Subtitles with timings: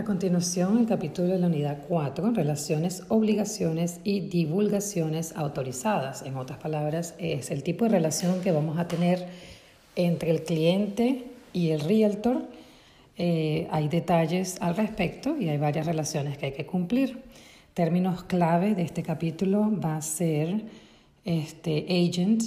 [0.00, 6.22] A continuación, el capítulo de la unidad 4, relaciones, obligaciones y divulgaciones autorizadas.
[6.22, 9.26] En otras palabras, es el tipo de relación que vamos a tener
[9.96, 12.48] entre el cliente y el realtor.
[13.18, 17.22] Eh, hay detalles al respecto y hay varias relaciones que hay que cumplir.
[17.74, 20.62] Términos clave de este capítulo va a ser
[21.26, 22.42] este, agent,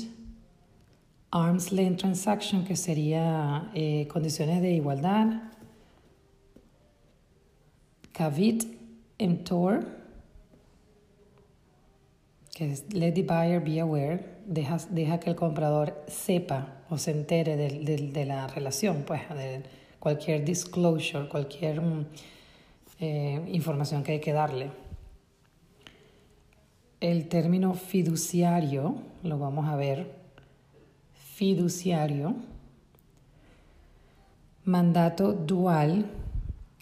[1.29, 5.52] arm's length transaction, que sería eh, condiciones de igualdad,
[8.13, 8.65] Kavit
[9.17, 9.85] Emptor,
[12.53, 17.11] que es let the buyer be aware, deja, deja que el comprador sepa o se
[17.11, 19.63] entere de, de, la relación, pues, de
[19.99, 22.05] cualquier disclosure, cualquier mm,
[22.99, 24.69] eh, información que hay que darle.
[26.99, 30.11] El término fiduciario, lo vamos a ver,
[31.13, 32.35] fiduciario,
[34.65, 36.05] mandato dual,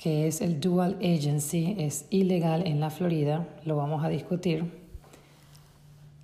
[0.02, 4.66] que es el dual agency, es ilegal en la Florida, lo vamos a discutir.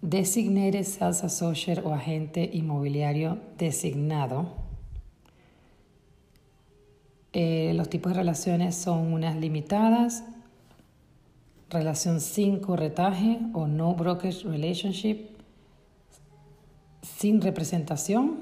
[0.02, 4.48] Designated sales associate o agente inmobiliario designado.
[7.34, 10.24] Eh, los tipos de relaciones son unas limitadas,
[11.70, 15.28] relación sin corretaje o no brokerage relationship,
[17.04, 18.40] sin representación,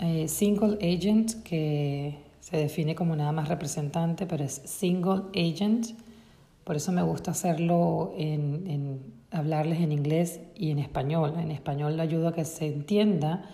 [0.00, 5.98] eh, single agent que se define como nada más representante, pero es single agent.
[6.62, 9.00] Por eso me gusta hacerlo en,
[9.32, 11.34] hablarles en inglés y en español.
[11.40, 13.50] En español le ayuda a que se entienda,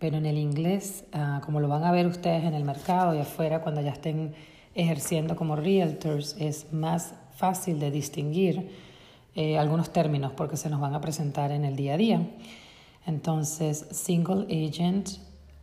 [0.00, 3.20] pero en el inglés, ah, como lo van a ver ustedes en el mercado y
[3.20, 4.34] afuera cuando ya estén
[4.74, 8.70] ejerciendo como realtors, es más fácil de distinguir
[9.36, 12.26] eh, algunos términos porque se nos van a presentar en el día a día.
[13.06, 15.10] Entonces, single agent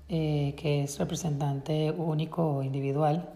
[0.09, 3.29] eh, que es representante único o individual.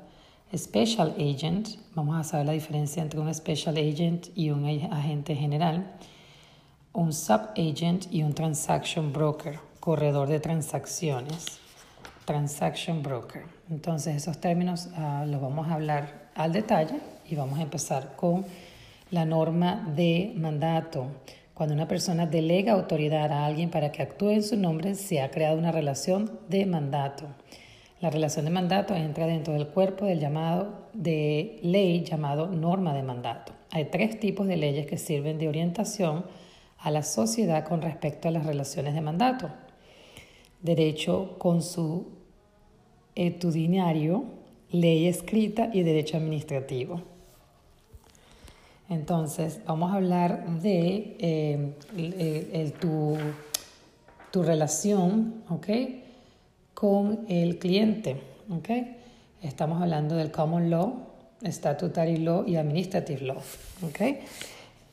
[0.55, 5.95] Special agent, vamos a saber la diferencia entre un special agent y un agente general.
[6.93, 11.59] Un sub-agent y un transaction broker, corredor de transacciones.
[12.25, 13.43] Transaction broker.
[13.69, 18.45] Entonces esos términos ah, los vamos a hablar al detalle y vamos a empezar con
[19.11, 21.07] la norma de mandato.
[21.53, 25.29] Cuando una persona delega autoridad a alguien para que actúe en su nombre, se ha
[25.29, 27.27] creado una relación de mandato.
[28.01, 33.03] La relación de mandato entra dentro del cuerpo del llamado de ley llamado norma de
[33.03, 33.53] mandato.
[33.69, 36.25] Hay tres tipos de leyes que sirven de orientación
[36.79, 39.51] a la sociedad con respecto a las relaciones de mandato.
[40.61, 44.23] Derecho consuetudinario,
[44.71, 47.12] ley escrita y derecho administrativo.
[48.93, 53.17] Entonces, vamos a hablar de eh, tu,
[54.31, 55.43] tu, relación.
[56.75, 58.17] Con el cliente.
[59.41, 60.93] Estamos hablando del common law,
[61.43, 63.37] statutory law y administrative law.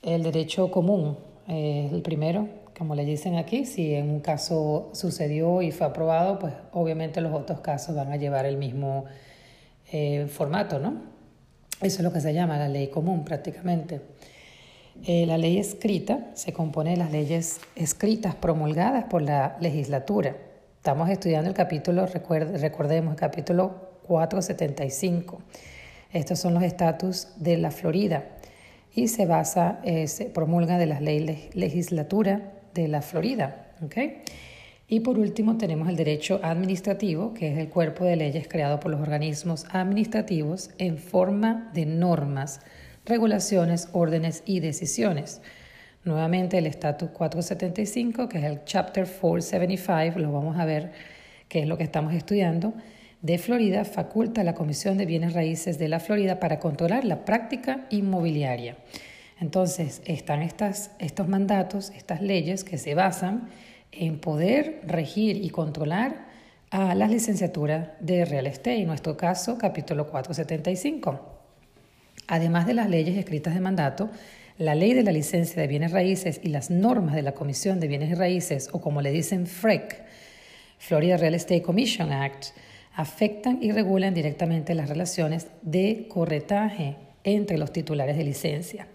[0.02, 5.60] El derecho común es el primero, como le dicen aquí, si en un caso sucedió
[5.60, 9.04] y fue aprobado, pues obviamente los otros casos van a llevar el mismo
[9.92, 11.09] eh, formato, ¿no?
[11.80, 14.02] Eso es lo que se llama la ley común prácticamente.
[15.06, 20.36] Eh, la ley escrita se compone de las leyes escritas promulgadas por la legislatura.
[20.76, 25.40] Estamos estudiando el capítulo, recordemos, el capítulo 475.
[26.12, 28.24] Estos son los estatus de la Florida
[28.94, 33.68] y se basa, eh, se promulga de las leyes legislatura de la Florida.
[33.82, 34.22] ¿okay?
[34.92, 38.90] Y por último tenemos el derecho administrativo, que es el cuerpo de leyes creado por
[38.90, 42.60] los organismos administrativos en forma de normas,
[43.06, 45.42] regulaciones, órdenes y decisiones.
[46.02, 50.90] Nuevamente el Estatus 475, que es el Chapter 475, lo vamos a ver,
[51.46, 52.74] que es lo que estamos estudiando,
[53.22, 57.24] de Florida, faculta a la Comisión de Bienes Raíces de la Florida para controlar la
[57.24, 58.76] práctica inmobiliaria.
[59.40, 63.50] Entonces, están estas, estos mandatos, estas leyes que se basan
[63.92, 66.28] en poder regir y controlar
[66.70, 71.38] a las licenciaturas de Real Estate, en nuestro caso capítulo 475.
[72.28, 74.08] Además de las leyes escritas de mandato,
[74.56, 77.88] la ley de la licencia de bienes raíces y las normas de la Comisión de
[77.88, 80.04] Bienes Raíces, o como le dicen FREC,
[80.78, 82.48] Florida Real Estate Commission Act,
[82.94, 88.86] afectan y regulan directamente las relaciones de corretaje entre los titulares de licencia,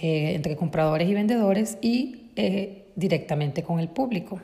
[0.00, 4.40] eh, entre compradores y vendedores y eh, directamente con el público.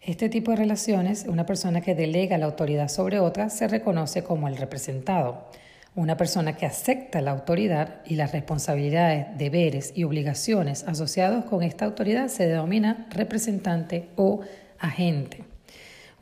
[0.00, 4.48] Este tipo de relaciones, una persona que delega la autoridad sobre otra, se reconoce como
[4.48, 5.46] el representado.
[5.94, 11.86] Una persona que acepta la autoridad y las responsabilidades, deberes y obligaciones asociados con esta
[11.86, 14.40] autoridad se denomina representante o
[14.78, 15.44] agente.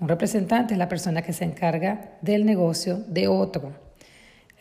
[0.00, 3.72] Un representante es la persona que se encarga del negocio de otro.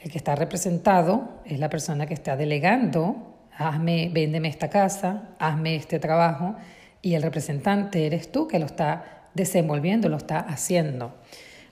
[0.01, 5.75] El que está representado es la persona que está delegando, hazme, véndeme esta casa, hazme
[5.75, 6.55] este trabajo,
[7.03, 11.13] y el representante eres tú que lo está desenvolviendo, lo está haciendo.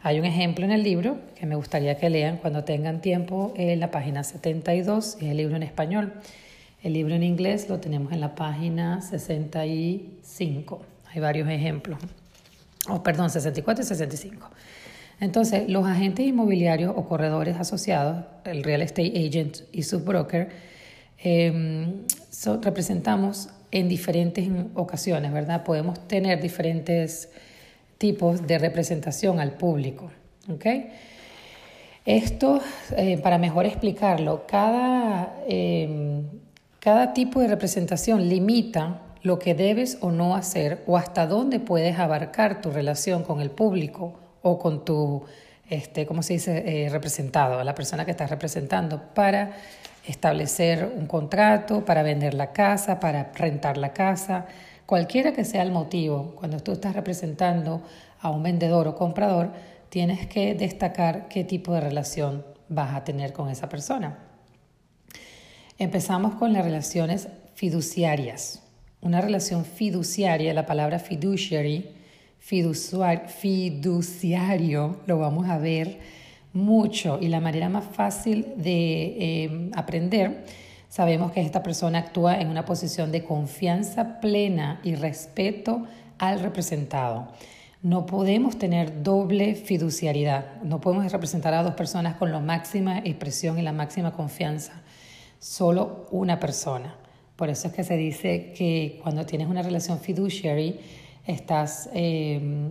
[0.03, 3.79] Hay un ejemplo en el libro que me gustaría que lean cuando tengan tiempo en
[3.79, 6.13] la página 72, es el libro en español.
[6.83, 10.81] El libro en inglés lo tenemos en la página 65.
[11.13, 11.99] Hay varios ejemplos.
[12.89, 14.49] Oh, perdón, 64 y 65.
[15.21, 20.49] Entonces, los agentes inmobiliarios o corredores asociados, el real estate agent y su broker,
[21.19, 22.01] em,
[22.63, 25.63] representamos en diferentes ocasiones, ¿verdad?
[25.63, 27.29] Podemos tener diferentes
[27.97, 30.11] tipos de representación al público.
[32.05, 32.59] Esto,
[32.97, 36.23] eh, para mejor explicarlo, cada, em,
[36.79, 41.99] cada tipo de representación limita lo que debes o no hacer o hasta dónde puedes
[41.99, 45.23] abarcar tu relación con el público o con tu,
[45.69, 49.51] este, ¿cómo se dice?, eh, representado, la persona que estás representando, para
[50.05, 54.47] establecer un contrato, para vender la casa, para rentar la casa,
[54.91, 57.81] Cualquiera que sea el motivo, cuando tú estás representando
[58.19, 59.53] a un vendedor o comprador,
[59.87, 64.19] tienes que destacar qué tipo de relación vas a tener con esa persona.
[65.77, 68.63] Empezamos con las relaciones fiduciarias.
[68.99, 71.89] Una relación fiduciaria, la palabra fiduciary,
[72.37, 75.99] fiduciario, lo vamos a ver
[76.53, 80.43] mucho y la manera más fácil de eh, aprender
[80.91, 85.83] Sabemos que esta persona actúa en una posición de confianza plena y respeto
[86.17, 87.29] al representado.
[87.81, 90.61] No podemos tener doble fiduciariedad.
[90.63, 94.81] No podemos representar a dos personas con la máxima expresión y la máxima confianza.
[95.39, 96.97] Solo una persona.
[97.37, 100.77] Por eso es que se dice que cuando tienes una relación fiduciary,
[101.25, 102.69] estás eh,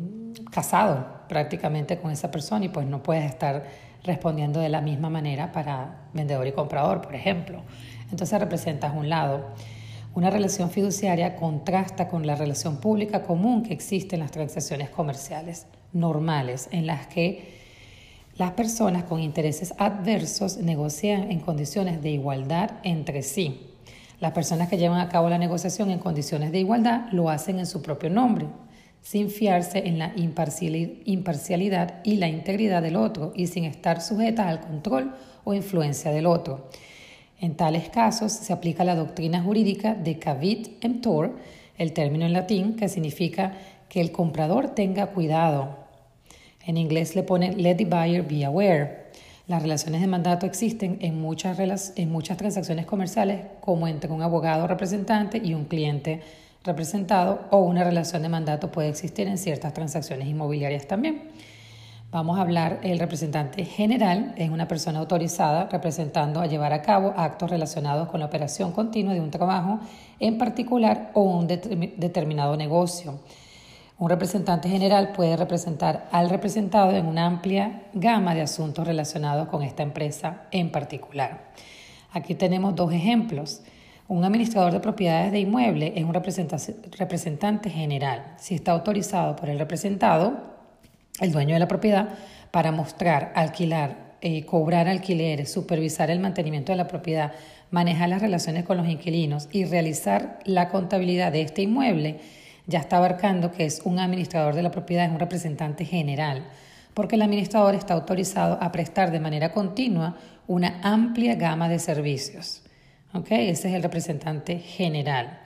[0.50, 3.64] casado prácticamente con esa persona y pues no puedes estar
[4.05, 7.62] respondiendo de la misma manera para vendedor y comprador, por ejemplo.
[8.11, 9.50] Entonces representas un lado.
[10.14, 15.67] Una relación fiduciaria contrasta con la relación pública común que existe en las transacciones comerciales
[15.93, 17.61] normales, en las que
[18.37, 23.69] las personas con intereses adversos negocian en condiciones de igualdad entre sí.
[24.20, 27.67] Las personas que llevan a cabo la negociación en condiciones de igualdad lo hacen en
[27.67, 28.46] su propio nombre,
[29.00, 34.61] sin fiarse en la imparcialidad y la integridad del otro y sin estar sujetas al
[34.61, 35.14] control
[35.44, 36.69] o influencia del otro.
[37.40, 41.37] En tales casos se aplica la doctrina jurídica de cavit emptor,
[41.78, 43.55] el término en latín que significa
[43.88, 45.78] que el comprador tenga cuidado.
[46.66, 49.00] En inglés le pone let the buyer be aware.
[49.50, 51.58] Las relaciones de mandato existen en muchas,
[51.97, 56.20] en muchas transacciones comerciales, como entre un abogado representante y un cliente
[56.62, 61.32] representado, o una relación de mandato puede existir en ciertas transacciones inmobiliarias también.
[62.12, 67.12] Vamos a hablar, el representante general es una persona autorizada representando a llevar a cabo
[67.17, 69.81] actos relacionados con la operación continua de un trabajo
[70.20, 73.19] en particular o un determinado negocio.
[74.00, 79.62] Un representante general puede representar al representado en una amplia gama de asuntos relacionados con
[79.62, 81.50] esta empresa en particular.
[82.11, 83.61] Aquí tenemos dos ejemplos.
[84.08, 88.25] Un administrador de propiedades de inmueble es un representante general.
[88.38, 90.32] Si está autorizado por el representado,
[91.20, 92.08] el dueño de la propiedad
[92.50, 97.33] para mostrar, alquilar, eh, cobrar alquileres, supervisar el mantenimiento de la propiedad,
[97.71, 102.21] manejar las relaciones con los inquilinos y realizar la contabilidad de este inmueble,
[102.67, 106.47] ya está abarcando que es un administrador de la propiedad, es un representante general,
[106.95, 112.62] porque el administrador está autorizado a prestar de manera continua una amplia gama de servicios.
[113.12, 113.49] ¿Okay?
[113.49, 115.40] Ese es el representante general.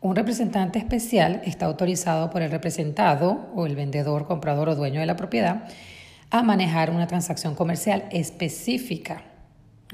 [0.00, 5.06] Un representante especial está autorizado por el representado o el vendedor, comprador o dueño de
[5.06, 5.68] la propiedad
[6.30, 9.22] a manejar una transacción comercial específica.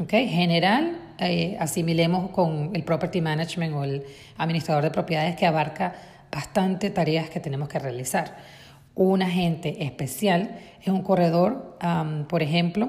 [0.00, 0.28] ¿Okay?
[0.28, 4.04] General, eh, asimilemos con el property management o el
[4.38, 5.94] administrador de propiedades que abarca
[6.30, 8.36] bastante tareas que tenemos que realizar.
[8.94, 11.78] Un agente especial es un corredor,
[12.28, 12.88] por ejemplo,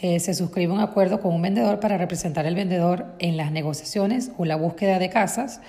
[0.00, 4.32] eh, se suscribe un acuerdo con un vendedor para representar al vendedor en las negociaciones
[4.36, 5.60] o la búsqueda de casas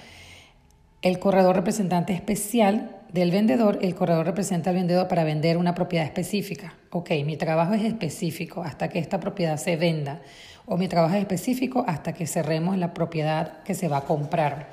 [1.05, 6.03] el corredor representante especial del vendedor, el corredor representa al vendedor para vender una propiedad
[6.03, 6.73] específica.
[6.89, 10.21] Ok, mi trabajo es específico hasta que esta propiedad se venda
[10.65, 14.71] o mi trabajo es específico hasta que cerremos la propiedad que se va a comprar.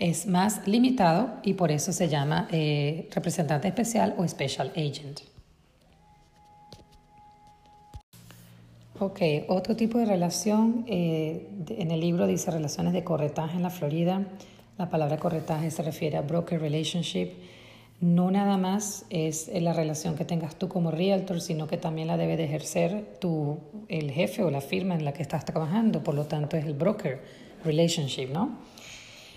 [0.00, 5.20] Es más limitado y por eso se llama eh, representante especial o special agent.
[8.98, 13.68] Ok, otro tipo de relación, eh, en el libro dice relaciones de corretaje en la
[13.68, 14.26] Florida.
[14.78, 17.32] La palabra corretaje se refiere a broker relationship.
[18.00, 22.16] no nada más es la relación que tengas tú como realtor, sino que también la
[22.16, 26.14] debe de ejercer tu, el jefe o la firma en la que estás trabajando, por
[26.14, 27.20] lo tanto es el broker
[27.62, 28.69] relationship, ¿no?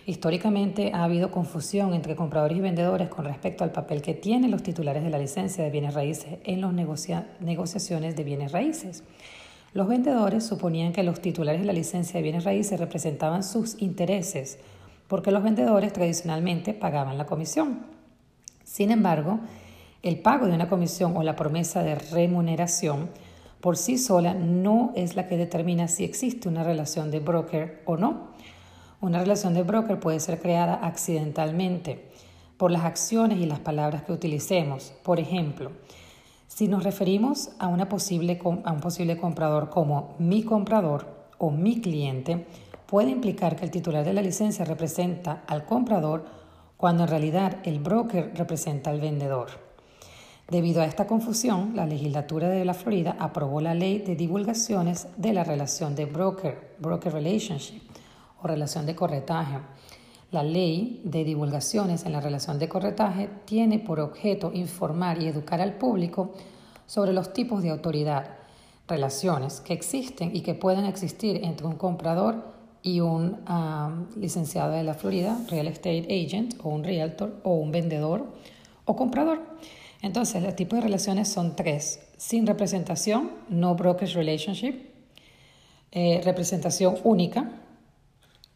[0.06, 4.62] Históricamente ha habido confusión entre compradores y vendedores con respecto al papel que tienen los
[4.62, 9.04] titulares de la licencia de bienes raíces en las negociaciones de bienes raíces.
[9.74, 14.60] Los vendedores suponían que los titulares de la licencia de bienes raíces representaban sus intereses,
[15.08, 17.80] porque los vendedores tradicionalmente pagaban la comisión.
[18.66, 19.40] Sin embargo,
[20.04, 23.10] el pago de una comisión o la promesa de remuneración
[23.62, 27.96] por sí sola no es la que determina si existe una relación de broker o
[27.96, 28.34] no.
[29.04, 32.10] Una relación de broker puede ser creada accidentalmente
[32.56, 34.94] por las acciones y las palabras que utilicemos.
[35.04, 35.74] Por ejemplo,
[36.48, 41.06] si nos referimos a, un posible comprador como mi comprador
[41.38, 42.48] o mi cliente,
[42.86, 46.24] puede implicar que el titular de la licencia representa al comprador
[46.78, 49.50] cuando en realidad el broker representa al vendedor.
[50.48, 55.34] Debido a esta confusión, la legislatura de la Florida aprobó la ley de divulgaciones de
[55.34, 57.82] la relación de broker, broker relationship
[58.44, 59.58] o relación de corretaje.
[60.32, 65.62] La ley de divulgaciones en la relación de corretaje tiene por objeto informar y educar
[65.62, 66.34] al público
[66.88, 68.26] sobre los tipos de autoridad,
[68.88, 73.38] relaciones que existen y que pueden existir entre un comprador y un
[74.18, 78.26] licenciado de la Florida, real estate agent o un realtor o un vendedor
[78.86, 79.40] o comprador.
[80.02, 82.02] Entonces, los tipos de relaciones son tres.
[82.18, 84.76] Sin representación, no brokerage relationship,
[85.92, 87.52] eh, representación única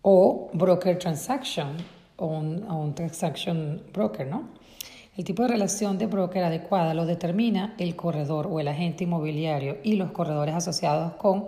[0.10, 1.76] o broker transaction
[2.16, 4.48] o un, un transaction broker, ¿no?
[5.18, 9.80] El tipo de relación de broker adecuada lo determina el corredor o el agente inmobiliario
[9.84, 11.48] y los corredores asociados con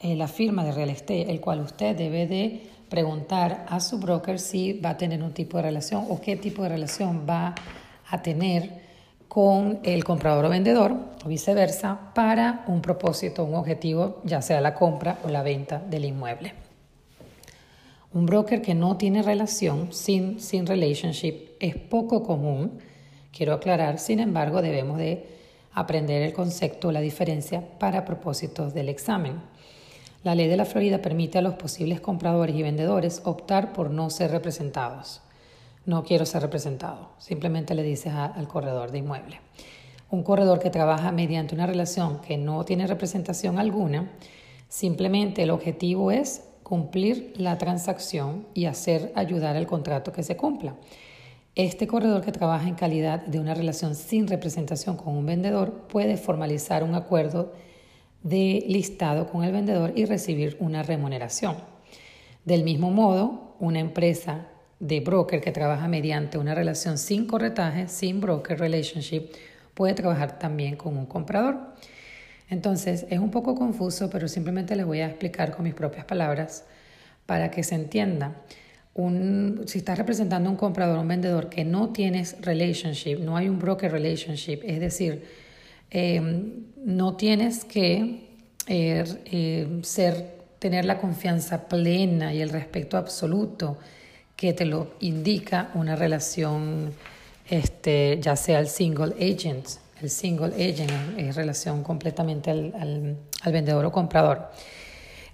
[0.00, 4.38] eh, la firma de real estate, el cual usted debe de preguntar a su broker
[4.38, 7.54] si va a tener un tipo de relación o qué tipo de relación va
[8.08, 8.86] a tener
[9.28, 14.72] con el comprador o vendedor o viceversa para un propósito, un objetivo, ya sea la
[14.72, 16.65] compra o la venta del inmueble.
[18.16, 22.78] Un broker que no tiene relación, sin, sin relationship, es poco común,
[23.30, 25.26] quiero aclarar, sin embargo debemos de
[25.74, 29.34] aprender el concepto la diferencia para propósitos del examen.
[30.24, 34.08] La ley de la Florida permite a los posibles compradores y vendedores optar por no
[34.08, 35.20] ser representados.
[35.84, 37.10] No quiero ser representado.
[37.18, 39.40] Simplemente le dices al corredor de inmueble.
[40.10, 44.10] Un corredor que trabaja mediante una relación que no tiene representación alguna,
[44.70, 50.74] simplemente el objetivo es cumplir la transacción y hacer ayudar al contrato que se cumpla.
[51.54, 56.16] Este corredor que trabaja en calidad de una relación sin representación con un vendedor puede
[56.16, 57.52] formalizar un acuerdo
[58.24, 61.54] de listado con el vendedor y recibir una remuneración.
[62.44, 64.48] Del mismo modo, una empresa
[64.80, 69.30] de broker que trabaja mediante una relación sin corretaje, sin broker relationship,
[69.74, 71.76] puede trabajar también con un comprador.
[72.48, 76.64] Entonces, es un poco confuso, pero simplemente les voy a explicar con mis propias palabras
[77.26, 78.36] para que se entienda.
[78.94, 83.48] Un, si estás representando a un comprador un vendedor que no tienes relationship, no hay
[83.48, 85.24] un broker relationship, es decir,
[85.90, 88.28] Em, no tienes que
[88.66, 93.78] eh, eh, ser, tener la confianza plena y el respeto absoluto
[94.34, 96.92] que te lo indica una relación,
[97.48, 99.68] este, ya sea el single agent.
[100.00, 104.50] El single agent es, relación completamente al, al vendedor o comprador.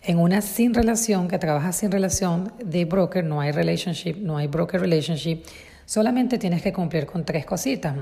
[0.03, 4.49] En una sin relación, que trabaja sin relación de broker, no hay relationship, no hay
[4.49, 5.45] broker relationship,
[5.87, 7.95] solamente tienes que cumplir con tres cositas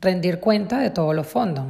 [0.00, 1.64] rendir cuenta de todos los fondos,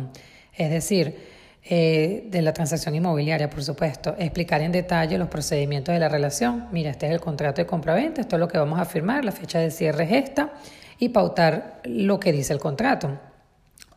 [0.53, 1.35] es decir,
[1.67, 6.69] eh, de la transacción inmobiliaria, por supuesto, explicar en detalle los procedimientos de la relación.
[6.73, 9.33] Mira, este es el contrato de compraventa, esto es lo que vamos a firmar, la
[9.33, 10.53] fecha de cierre es esta,
[10.99, 13.19] y pautar lo que dice el contrato.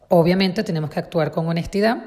[0.09, 2.05] Obviamente tenemos que actuar con honestidad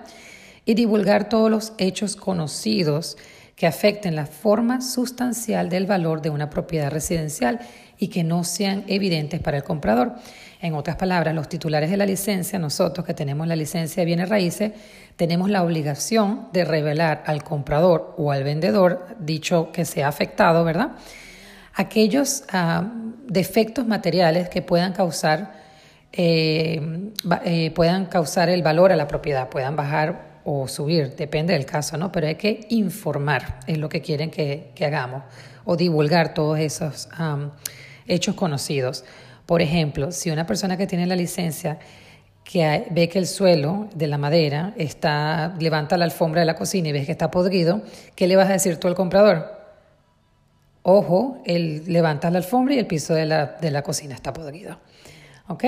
[0.65, 3.17] y divulgar todos los hechos conocidos
[3.61, 7.61] que afecten la forma sustancial del valor de una propiedad residencial
[7.99, 10.15] y que no sean evidentes para el comprador.
[10.63, 14.31] En otras palabras, los titulares de la licencia, nosotros que tenemos la licencia de bienes
[14.31, 14.73] raíces,
[15.17, 20.93] tenemos la obligación de revelar al comprador o al vendedor, dicho que sea afectado, ¿verdad?
[21.75, 22.91] Aquellos ah,
[23.27, 25.60] defectos materiales que puedan causar,
[26.13, 27.11] eh,
[27.45, 31.97] eh, puedan causar el valor a la propiedad, puedan bajar o subir, depende del caso,
[31.97, 32.11] ¿no?
[32.11, 35.23] Pero hay que informar, es lo que quieren que, hagamos,
[35.65, 37.09] o divulgar todos esos
[38.07, 39.05] hechos conocidos.
[39.47, 41.79] Por ejemplo, si una persona que tiene la licencia
[42.45, 46.89] que ve que el suelo de la madera está, levanta la alfombra de la cocina
[46.89, 47.83] y ves que está podrido,
[48.17, 49.61] ¿qué le vas a decir tú al comprador?
[50.83, 54.79] Ojo, él levanta la alfombra y el piso de la, de la cocina está podrido.
[55.51, 55.65] ¿Ok?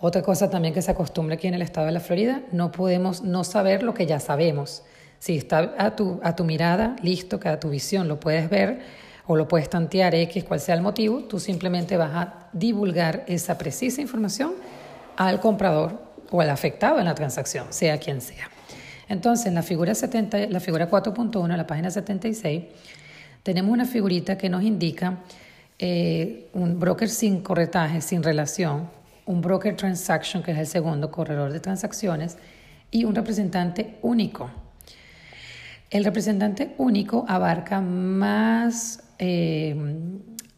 [0.00, 3.22] Otra cosa también que se acostumbra aquí en el estado de la Florida, no podemos
[3.22, 4.82] no saber lo que ya sabemos.
[5.20, 8.80] Si está a tu, a tu mirada, listo, que a tu visión lo puedes ver
[9.28, 13.56] o lo puedes tantear X, cual sea el motivo, tú simplemente vas a divulgar esa
[13.56, 14.54] precisa información
[15.16, 16.02] al comprador
[16.32, 18.50] o al afectado en la transacción, sea quien sea.
[19.08, 22.64] Entonces, en la figura, 70, la figura 4.1, en la página 76,
[23.44, 25.18] tenemos una figurita que nos indica
[25.78, 28.88] eh, un broker sin corretaje, sin relación,
[29.26, 32.38] un broker transaction, que es el segundo corredor de transacciones,
[32.90, 34.50] y un representante único.
[35.90, 39.76] El representante único abarca más, eh,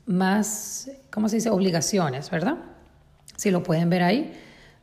[0.06, 1.50] más, ¿cómo se dice?
[1.50, 2.56] Obligaciones, ¿verdad?
[3.36, 4.32] Si lo pueden ver ahí,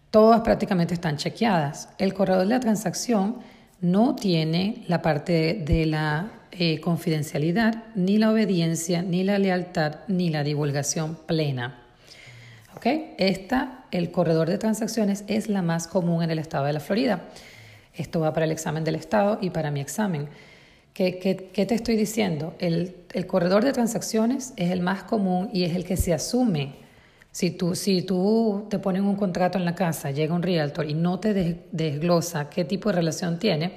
[0.09, 1.89] todas prácticamente están chequeadas.
[1.97, 3.37] El corredor de la transacción
[3.79, 10.29] no tiene la parte de la eh, confidencialidad, ni la obediencia, ni la lealtad, ni
[10.29, 11.80] la divulgación plena.
[12.81, 12.87] ¿Ok?
[13.19, 17.25] Esta, el corredor de transacciones, es la más común en el estado de la Florida.
[17.93, 20.27] Esto va para el examen del estado y para mi examen.
[20.91, 22.55] ¿Qué, qué, te estoy diciendo?
[22.57, 26.73] El, corredor de transacciones es el más común y es el que se asume
[27.31, 30.95] si tú, si tú te pones un contrato en la casa, llega un realtor y
[30.95, 33.73] no te desglosa qué tipo de relación tiene,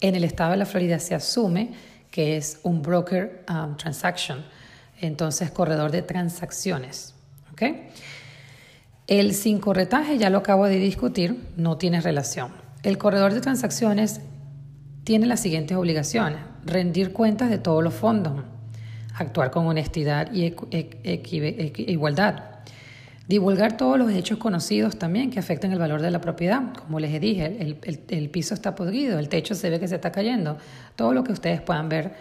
[0.00, 1.72] en el estado de la Florida se asume
[2.12, 4.44] que es un broker um, transaction,
[5.00, 7.14] entonces corredor de transacciones.
[7.52, 7.88] ¿okay?
[9.08, 12.52] El sin corretaje, ya lo acabo de discutir, no tiene relación.
[12.82, 14.20] El corredor de transacciones
[15.02, 16.38] tiene las siguientes obligaciones.
[16.66, 18.44] Rendir cuentas de todos los fondos,
[19.14, 20.54] actuar con honestidad y
[21.90, 22.58] igualdad,
[23.28, 26.72] Divulgar todos los hechos conocidos también que afectan el valor de la propiedad.
[26.72, 27.58] Como les dije,
[28.08, 30.56] el, piso está podrido, el techo se ve que se está cayendo.
[30.96, 32.14] Todo lo que ustedes puedan ver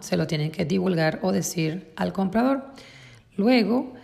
[0.00, 2.66] se lo tienen que divulgar o decir al comprador.
[3.38, 3.94] Luego,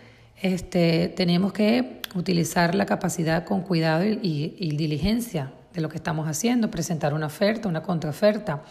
[0.41, 6.71] este, tenemos que utilizar la capacidad con cuidado y, diligencia de lo que estamos haciendo,
[6.71, 8.63] presentar una oferta, una contraoferta,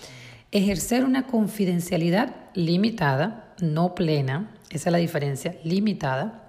[0.51, 6.43] ejercer una confidencialidad limitada, no plena, esa es la diferencia, limitada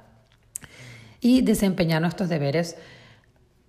[1.19, 2.77] y desempeñar nuestros deberes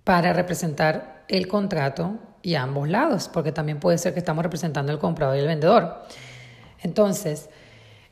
[0.03, 4.91] para representar el contrato y a ambos lados, porque también puede ser que estamos representando
[4.91, 6.03] el comprador y el vendedor.
[6.81, 7.49] Entonces,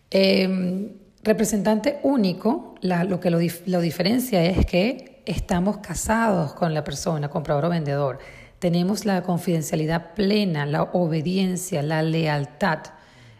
[0.10, 0.91] em,
[1.25, 7.65] representante único, lo que lo, lo diferencia es que estamos casados con la persona, comprador
[7.65, 8.19] o vendedor.
[8.59, 12.79] Tenemos la confidencialidad plena, la obediencia, la lealtad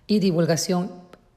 [0.08, 0.92] y divulgación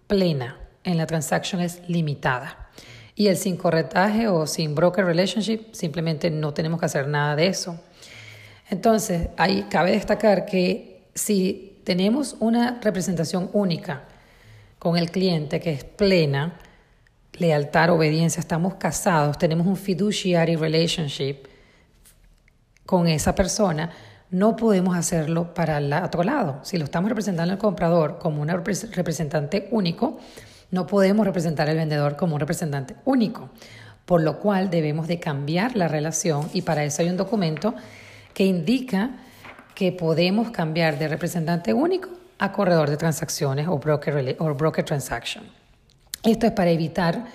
[0.06, 0.58] plena.
[0.84, 2.70] En la transacción es limitada.
[3.14, 7.48] Y el sin corretaje o sin broker relationship, simplemente no tenemos que hacer nada de
[7.48, 7.78] eso.
[8.70, 14.04] Entonces, ahí cabe destacar que si tenemos una representación única
[14.78, 16.58] con el cliente que es plena,
[17.34, 21.46] lealtad, obediencia, estamos casados, tenemos un fiduciary relationship
[22.86, 23.90] con esa persona,
[24.30, 26.60] no podemos hacerlo para el otro lado.
[26.62, 30.18] Si lo estamos representando al comprador como un representante único,
[30.70, 33.50] no podemos representar al vendedor como un representante único,
[34.04, 37.74] por lo cual debemos de cambiar la relación y para eso hay un documento
[38.34, 39.16] que indica
[39.78, 42.08] que podemos cambiar de representante único
[42.40, 45.44] a corredor de transacciones o broker, o broker transaction.
[46.24, 47.26] Esto es para evitar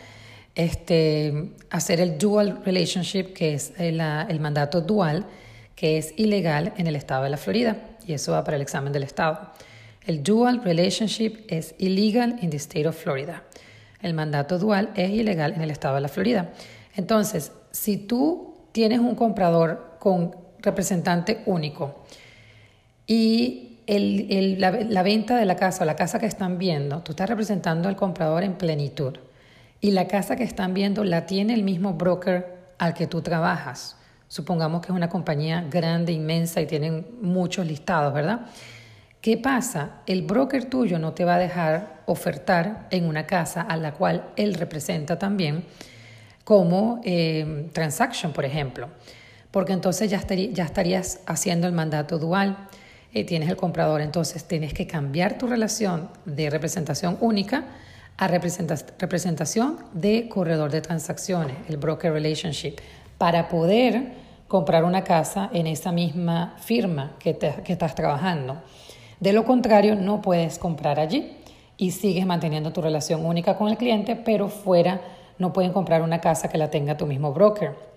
[0.53, 3.95] este, hacer el dual relationship, que es el,
[4.41, 5.25] mandato dual,
[5.73, 8.91] que es ilegal en el estado de la Florida, y eso va para el examen
[8.91, 9.39] del estado.
[10.05, 13.43] El dual relationship es illegal in the state of Florida.
[14.01, 16.51] El mandato dual es ilegal en el estado de la Florida.
[16.93, 22.03] Entonces, si tú tienes un comprador con representante único
[23.07, 27.89] y la, venta de la casa o la casa que están viendo, tú estás representando
[27.89, 29.17] al comprador en plenitud
[29.81, 33.97] y la casa que están viendo la tiene el mismo broker al que tú trabajas.
[34.29, 38.47] Supongamos que es una compañía grande, inmensa y tienen muchos listados, ¿verdad?
[39.21, 40.01] ¿Qué pasa?
[40.05, 44.31] El broker tuyo no te va a dejar ofertar en una casa a la cual
[44.35, 45.65] él representa también
[46.43, 48.89] como eh, transaction, por ejemplo,
[49.51, 52.67] porque entonces ya, ya estarías haciendo el mandato dual,
[53.13, 57.65] eh, tienes el comprador, entonces tienes que cambiar tu relación de representación única
[58.17, 62.75] a representación de corredor de transacciones, el broker relationship,
[63.17, 64.13] para poder
[64.47, 68.61] comprar una casa en esa misma firma que, que estás trabajando.
[69.19, 71.37] De lo contrario, no puedes comprar allí
[71.77, 75.01] y sigues manteniendo tu relación única con el cliente, pero fuera
[75.39, 77.92] no pueden comprar una casa que la tenga tu mismo broker.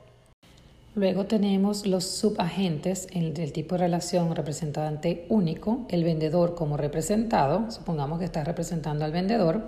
[0.97, 7.71] Luego tenemos los subagentes en el tipo de relación representante único, el vendedor como representado,
[7.71, 9.67] supongamos que estás representando al vendedor,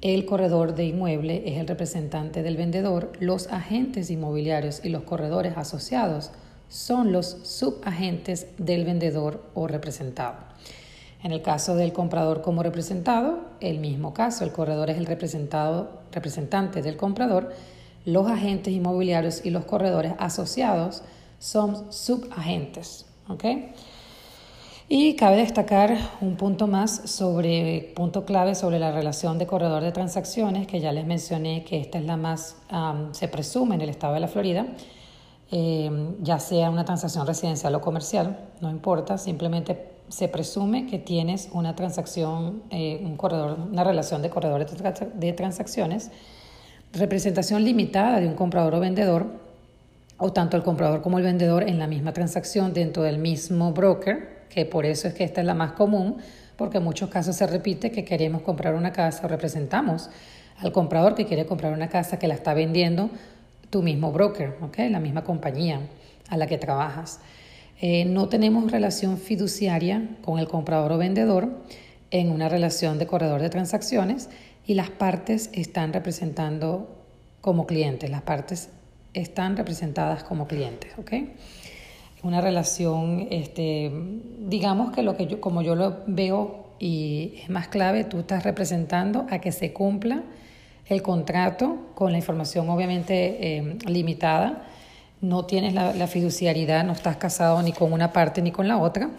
[0.00, 5.58] el corredor de inmueble es el representante del vendedor, los agentes inmobiliarios y los corredores
[5.58, 6.30] asociados
[6.70, 10.36] son los subagentes del vendedor o representado.
[11.22, 16.00] En el caso del comprador como representado, el mismo caso, el corredor es el representado,
[16.12, 17.52] representante del comprador,
[18.06, 21.02] los agentes inmobiliarios y los corredores asociados
[21.38, 23.04] son subagentes.
[23.28, 23.72] ¿okay?
[24.88, 29.90] Y cabe destacar un punto más sobre, punto clave sobre la relación de corredor de
[29.90, 32.56] transacciones, que ya les mencioné que esta es la más,
[33.10, 34.68] se presume en el estado de la Florida,
[35.50, 41.48] eh, ya sea una transacción residencial o comercial, no importa, simplemente se presume que tienes
[41.52, 44.68] una transacción, eh, un corredor, una relación de corredores
[45.14, 46.12] de transacciones,
[46.96, 49.26] representación limitada de un comprador o vendedor,
[50.18, 54.46] o tanto el comprador como el vendedor en la misma transacción dentro del mismo broker,
[54.48, 56.16] que por eso es que esta es la más común,
[56.56, 60.08] porque en muchos casos se repite que queremos comprar una casa o representamos
[60.58, 63.10] al comprador que quiere comprar una casa que la está vendiendo
[63.68, 64.54] tu mismo broker,
[64.90, 65.80] la misma compañía
[66.28, 67.20] a la que trabajas.
[67.80, 71.50] Eh, no tenemos relación fiduciaria con el comprador o vendedor
[72.10, 74.30] en una relación de corredor de transacciones
[74.66, 76.88] y las partes están representando
[77.40, 78.68] como clientes, las partes
[79.14, 81.12] están representadas como clientes, ¿ok?
[82.22, 83.92] Una relación, este,
[84.40, 88.42] digamos que lo que yo, como yo lo veo y es más clave, tú estás
[88.42, 90.22] representando a que se cumpla
[90.86, 94.66] el contrato con la información obviamente eh, limitada,
[95.20, 99.10] no tienes la, la, no estás casado ni con una parte ni con la otra,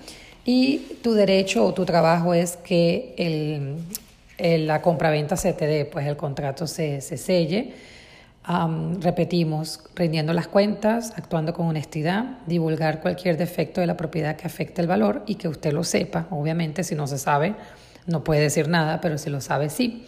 [0.46, 3.78] y tu derecho o tu trabajo es que el,
[4.38, 7.74] el, la compraventa se te dé, pues el contrato se, se selle
[9.02, 14.82] repetimos, rindiendo las cuentas, actuando con honestidad, divulgar cualquier defecto de la propiedad que afecte
[14.82, 16.28] el valor y que usted lo sepa.
[16.30, 17.56] Obviamente, si no se sabe,
[18.06, 20.06] no puede decir nada, pero si lo sabe, sí.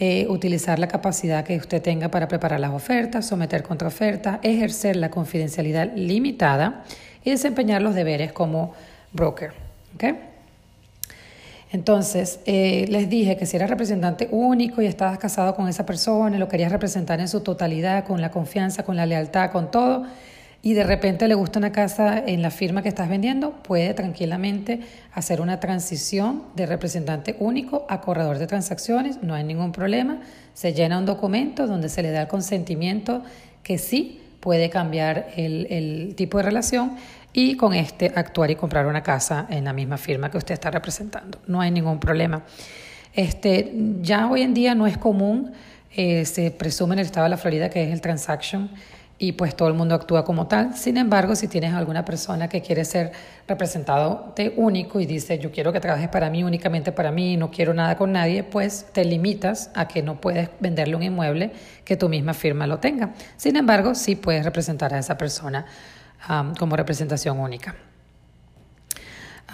[0.00, 5.10] Eh, utilizar la capacidad que usted tenga para preparar las ofertas, someter contraofertas, ejercer la
[5.10, 6.82] confidencialidad limitada
[7.22, 8.74] y desempeñar los deberes como
[9.12, 9.52] broker.
[9.94, 10.31] ¿okay?
[11.72, 16.36] Entonces, eh, les dije que si eras representante único y estabas casado con esa persona
[16.36, 20.04] lo querías representar en su totalidad, con la confianza, con la lealtad, con todo,
[20.60, 24.80] y de repente le gusta una casa en la firma que estás vendiendo, puede tranquilamente
[25.12, 30.20] hacer una transición de representante único a corredor de transacciones, no hay ningún problema.
[30.54, 33.22] Se llena un documento donde se le da el consentimiento
[33.64, 36.92] que sí puede cambiar el, el tipo de relación
[37.32, 40.70] y con este actuar y comprar una casa en la misma firma que usted está
[40.70, 41.38] representando.
[41.46, 42.42] No hay ningún problema.
[43.14, 45.52] Este, ya hoy en día no es común,
[45.94, 48.70] eh, se presume en el estado de la Florida que es el transaction
[49.18, 50.74] y pues todo el mundo actúa como tal.
[50.74, 53.12] Sin embargo, si tienes alguna persona que quiere ser
[53.46, 57.50] representado de único y dice yo quiero que trabajes para mí, únicamente para mí, no
[57.50, 61.52] quiero nada con nadie, pues te limitas a que no puedes venderle un inmueble
[61.84, 63.12] que tu misma firma lo tenga.
[63.36, 65.66] Sin embargo, sí puedes representar a esa persona
[66.58, 67.74] como representación única.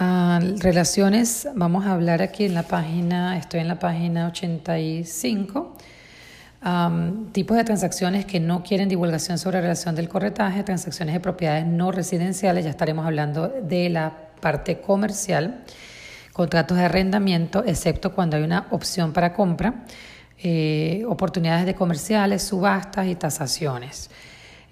[0.01, 5.75] Ah, relaciones, vamos a hablar aquí en la página, estoy en la página 85.
[7.33, 11.91] tipos de transacciones que no quieren divulgación sobre relación del corretaje, transacciones de propiedades no
[11.91, 15.63] residenciales, ya estaremos hablando de la parte comercial,
[16.31, 19.83] contratos de arrendamiento, excepto cuando hay una opción para compra,
[20.37, 24.09] eh, oportunidades de comerciales, subastas y tasaciones.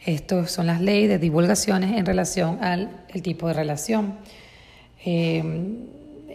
[0.06, 4.16] Estas son las leyes de divulgaciones en relación al el tipo de relación.
[5.06, 5.44] Eh,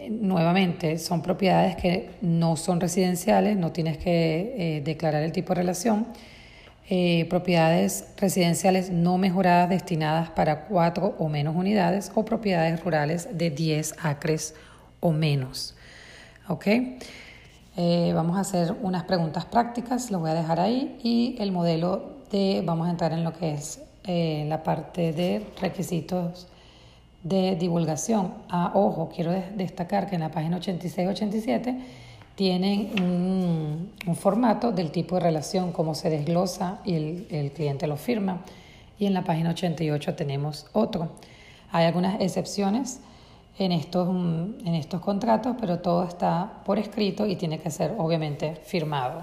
[0.09, 5.61] nuevamente, son propiedades que no son residenciales, no tienes que eh, declarar el tipo de
[5.61, 6.07] relación.
[6.89, 13.49] Eh, propiedades residenciales no mejoradas destinadas para cuatro o menos unidades o propiedades rurales de
[13.49, 14.53] 10 acres
[14.99, 15.75] o menos.
[16.47, 16.67] ¿Ok?
[18.13, 22.12] vamos a hacer unas preguntas prácticas, lo voy a dejar ahí y el modelo
[22.63, 26.47] vamos a entrar en lo que es eh, la parte de requisitos
[27.21, 28.33] de divulgación.
[28.49, 31.79] Ah, ojo, quiero destacar que en la página 86-87
[32.35, 37.97] tienen un, formato del tipo de relación, cómo se desglosa y el, el cliente lo
[37.97, 38.41] firma.
[38.97, 41.09] Y en la página 88 tenemos otro.
[41.71, 42.99] Hay algunas excepciones
[43.59, 48.55] en estos, en estos contratos, pero todo está por escrito y tiene que ser obviamente
[48.55, 49.21] firmado.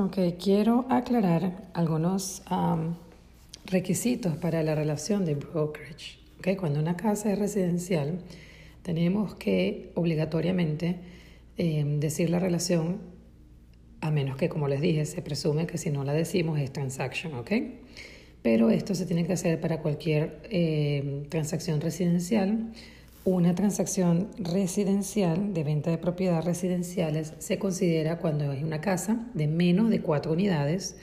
[0.00, 2.44] Ok, quiero aclarar algunos
[3.64, 6.20] requisitos para la relación de brokerage.
[6.38, 8.20] Okay, cuando una casa es residencial,
[8.82, 11.00] tenemos que obligatoriamente
[11.56, 13.00] em, decir la relación,
[14.00, 17.34] a menos que, como les dije, se presume que si no la decimos es transaction,
[17.34, 17.50] ¿ok?
[18.40, 22.72] Pero esto se tiene que hacer para cualquier em, transacción residencial,
[23.24, 29.46] Una transacción residencial de venta de propiedades residenciales se considera cuando es una casa de
[29.46, 30.96] menos de cuatro unidades,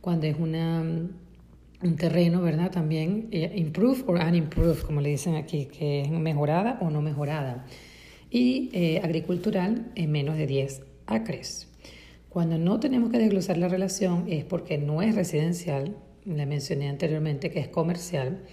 [0.00, 0.80] cuando es una,
[1.82, 2.70] un terreno, ¿verdad?
[2.70, 7.66] También eh, improved or unimproved, como le dicen aquí, que es mejorada o no mejorada.
[8.30, 11.68] Y eh, agricultural en menos de 10 acres.
[12.28, 17.50] Cuando no tenemos que desglosar la relación es porque no es residencial, le mencioné anteriormente
[17.50, 18.44] que es comercial.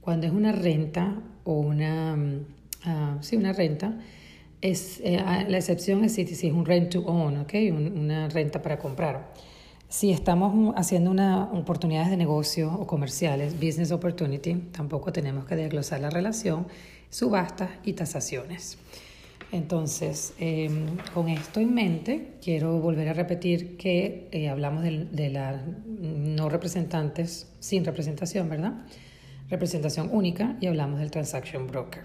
[0.00, 3.98] Cuando es una renta o una, uh, sí, una renta,
[4.60, 7.70] es, eh, ah, la excepción es si, es un rent to own, ¿okay?
[7.70, 9.32] una renta para comprar.
[9.88, 16.00] Si estamos haciendo una, oportunidades de negocio o comerciales, business opportunity, tampoco tenemos que desglosar
[16.00, 16.66] la relación,
[17.10, 18.78] subastas y tasaciones.
[19.50, 25.28] Entonces, em, con esto en mente, quiero volver a repetir que eh, hablamos de, de
[25.28, 28.86] las no representantes sin representación, ¿verdad?
[29.52, 32.04] Representación única y hablamos del transaction broker.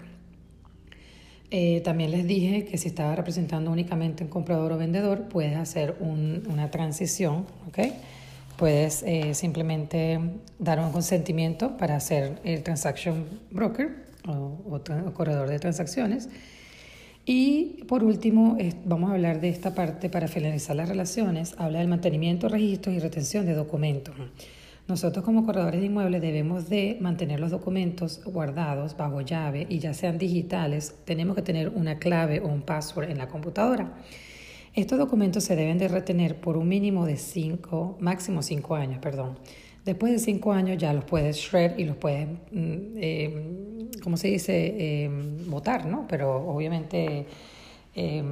[1.50, 5.96] Eh, también les dije que si estaba representando únicamente un comprador o vendedor, puedes hacer
[5.98, 7.78] una transición, ¿ok?
[8.58, 10.20] Puedes eh, simplemente
[10.58, 16.28] dar un consentimiento para hacer el transaction broker o, o corredor de transacciones
[17.24, 21.54] y por último, vamos a hablar de esta parte para finalizar las relaciones.
[21.56, 24.14] Habla del mantenimiento, registros y retención de documentos.
[24.88, 29.92] Nosotros como corredores de inmuebles debemos de mantener los documentos guardados bajo llave y ya
[29.92, 33.92] sean digitales, tenemos que tener una clave o un password en la computadora.
[34.72, 39.38] Estos documentos se deben de retener por un mínimo de cinco, máximo cinco años, perdón.
[39.84, 44.28] Después de cinco años ya los puedes shred y los puedes, mm, eh, ¿cómo se
[44.28, 45.10] dice?, eh,
[45.48, 46.06] votar, ¿no?
[46.08, 47.26] Pero obviamente
[47.94, 48.22] eh,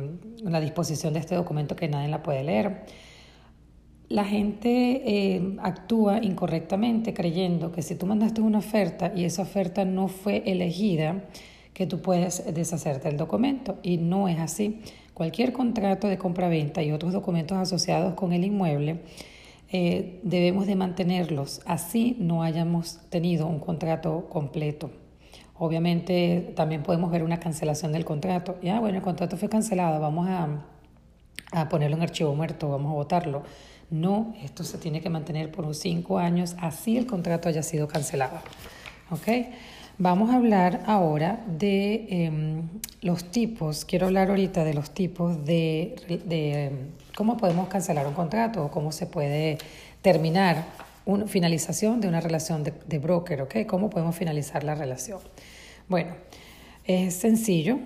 [0.43, 2.87] la disposición de este documento que nadie la puede leer.
[4.09, 9.85] La gente eh, actúa incorrectamente creyendo que si tú mandaste una oferta y esa oferta
[9.85, 11.25] no fue elegida,
[11.77, 13.79] que tú puedes deshacerte del documento.
[13.83, 14.81] Y no es así.
[15.13, 19.01] Cualquier contrato de compra-venta y otros documentos asociados con el inmueble
[19.69, 24.91] eh, debemos de mantenerlos, así no hayamos tenido un contrato completo.
[25.59, 28.57] Obviamente también podemos ver una cancelación del contrato.
[28.63, 30.65] Ya, bueno, el contrato fue cancelado, vamos a,
[31.53, 33.43] a ponerlo en archivo muerto, vamos a votarlo.
[33.91, 37.87] No, esto se tiene que mantener por unos cinco años, así el contrato haya sido
[37.87, 38.41] cancelado.
[39.11, 39.29] ¿Ok?
[39.99, 42.69] Vamos a hablar ahora de em,
[43.01, 46.71] los tipos, quiero hablar ahorita de los tipos de, de
[47.17, 49.57] cómo podemos cancelar un contrato o cómo se puede
[50.03, 50.65] terminar
[51.07, 53.55] una finalización de una relación de, de broker, ¿ok?
[53.67, 55.21] ¿Cómo podemos finalizar la relación?
[55.89, 56.15] Bueno,
[56.85, 57.79] es sencillo.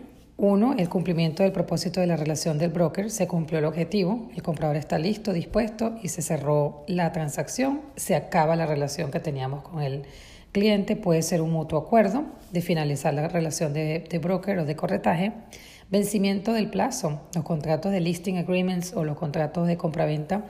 [0.43, 3.11] Uno, el cumplimiento del propósito de la relación del broker.
[3.11, 7.83] Se cumplió el objetivo, el comprador está listo, dispuesto y se cerró la transacción.
[7.97, 10.05] Se acaba la relación que teníamos con el
[10.51, 15.33] cliente puede ser un mutuo acuerdo de finalizar la relación de, broker o de corretaje,
[15.91, 17.21] vencimiento del plazo.
[17.35, 20.47] Los contratos de listing agreements o los contratos de compraventa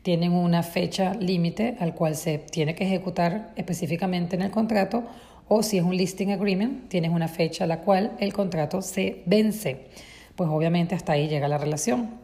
[0.00, 5.04] tienen una fecha límite al cual se tiene que ejecutar específicamente en el contrato
[5.48, 9.22] o si es un listing agreement, tienes una fecha a la cual el contrato se
[9.26, 9.88] vence.
[10.36, 12.22] Pues obviamente hasta ahí llega la relación.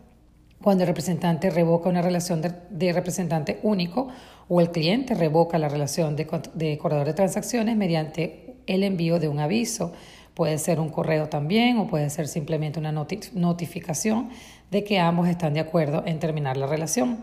[0.63, 4.09] Cuando el representante revoca una relación de representante único
[4.49, 9.39] o el cliente revoca la relación de, corredor de transacciones mediante el envío de un
[9.39, 9.93] aviso.
[10.35, 14.31] Puede ser un correo también o puede ser simplemente una notificación
[14.71, 17.21] de que ambos están de acuerdo en terminar la relación.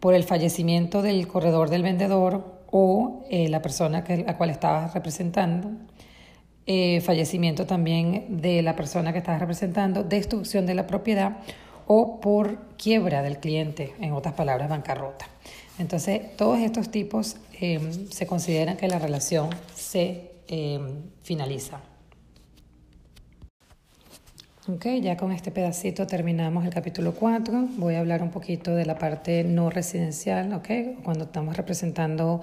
[0.00, 4.50] Por el fallecimiento del corredor del vendedor o eh, la persona que, a la cual
[4.50, 5.70] estabas representando,
[6.66, 11.38] eh, fallecimiento también de la persona que estabas representando, destrucción de la propiedad
[11.86, 15.26] o por quiebra del cliente, en otras palabras, bancarrota.
[15.78, 20.32] Entonces, todos estos tipos em, se consideran que la relación se
[21.22, 21.80] finaliza.
[24.68, 27.68] Ok, ya con este pedacito terminamos el capítulo 4.
[27.76, 32.40] Voy a hablar un poquito de la parte no residencial, ok, cuando estamos representando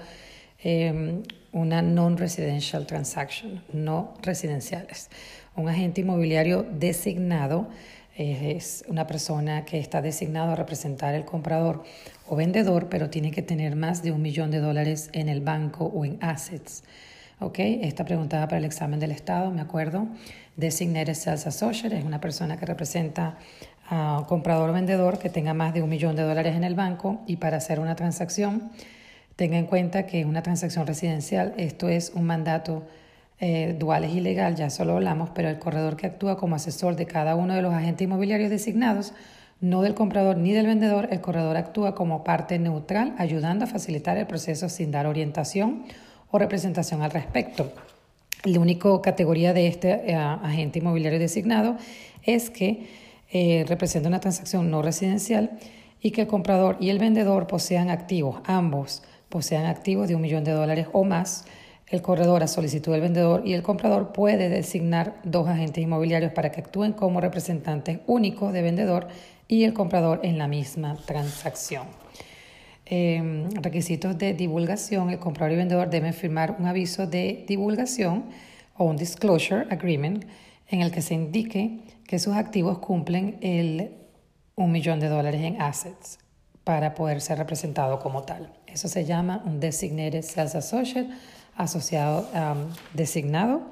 [0.58, 5.10] em, una non-residential transaction, no residenciales.
[5.54, 7.68] Un agente inmobiliario designado
[8.16, 11.82] es una persona que está designado a representar el comprador
[12.26, 15.84] o vendedor, pero tiene que tener más de un millón de dólares en el banco
[15.84, 16.84] o en assets.
[17.40, 17.58] ¿Ok?
[17.58, 20.06] Esta preguntada para el examen del Estado, me acuerdo.
[20.56, 23.38] Designated Sales Associate es una persona que representa
[23.88, 26.74] a un comprador o vendedor que tenga más de un millón de dólares en el
[26.74, 28.70] banco y para hacer una transacción,
[29.36, 32.84] tenga en cuenta que es una transacción residencial, esto es un mandato
[33.40, 37.06] eh, dual es ilegal, ya solo hablamos, pero el corredor que actúa como asesor de
[37.06, 39.12] cada uno de los agentes inmobiliarios designados,
[39.60, 44.16] no del comprador ni del vendedor, el corredor actúa como parte neutral, ayudando a facilitar
[44.18, 45.84] el proceso sin dar orientación
[46.34, 47.70] o representación al respecto.
[48.42, 51.76] La única categoría de este eh, agente inmobiliario designado
[52.24, 52.88] es que
[53.30, 55.52] eh, representa una transacción no residencial
[56.02, 60.42] y que el comprador y el vendedor posean activos, ambos posean activos de un millón
[60.42, 61.44] de dólares o más.
[61.86, 66.50] El corredor, a solicitud del vendedor y el comprador, puede designar dos agentes inmobiliarios para
[66.50, 69.06] que actúen como representantes únicos de vendedor
[69.46, 72.03] y el comprador en la misma transacción.
[72.86, 75.08] Em, requisitos de divulgación.
[75.08, 78.24] El comprador y vendedor deben firmar un aviso de divulgación
[78.76, 80.24] o un disclosure agreement
[80.68, 83.92] en el que se indique que sus activos cumplen el
[84.56, 86.18] un millón de dólares en assets
[86.62, 88.52] para poder ser representado como tal.
[88.66, 91.08] Eso se llama un designated sales associate,
[91.56, 93.62] asociado um, designado,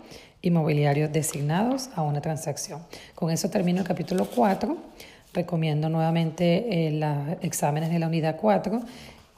[0.41, 2.83] inmobiliario designados a una transacción.
[3.15, 4.77] Con eso termino el capítulo 4.
[5.33, 8.81] Recomiendo nuevamente eh, los exámenes de la unidad 4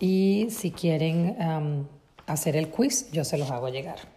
[0.01, 1.87] y si quieren um,
[2.27, 4.14] hacer el quiz, yo se los hago llegar.